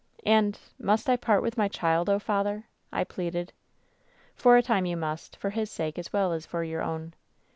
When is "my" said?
1.59-1.67